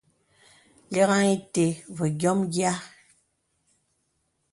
[0.91, 2.73] Lìgāŋ ìtə̀ və yɔ̄mə yìâ.